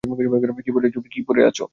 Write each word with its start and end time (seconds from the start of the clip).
কী 1.11 1.21
পরে 1.21 1.41
আছো? 1.45 1.65